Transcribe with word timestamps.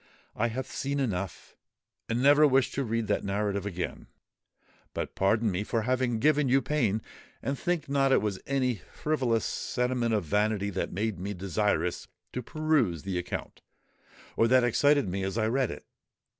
"I 0.35 0.47
have 0.47 0.65
seen 0.65 0.99
enough—and 0.99 2.23
never 2.23 2.47
wish 2.47 2.71
to 2.71 2.83
read 2.83 3.05
that 3.05 3.23
narrative 3.23 3.67
again. 3.67 4.07
But 4.95 5.13
pardon 5.13 5.51
me 5.51 5.63
for 5.63 5.83
having 5.83 6.17
given 6.17 6.49
you 6.49 6.59
pain; 6.59 7.03
and 7.43 7.55
think 7.55 7.87
not 7.87 8.11
it 8.11 8.19
was 8.19 8.39
any 8.47 8.81
frivolous 8.91 9.45
sentiment 9.45 10.15
of 10.15 10.23
vanity 10.23 10.71
that 10.71 10.91
made 10.91 11.19
me 11.19 11.35
desirous 11.35 12.07
to 12.33 12.41
peruse 12.41 13.03
the 13.03 13.19
account, 13.19 13.61
or 14.35 14.47
that 14.47 14.63
excited 14.63 15.07
me 15.07 15.21
as 15.21 15.37
I 15.37 15.45
read 15.45 15.69
it. 15.69 15.85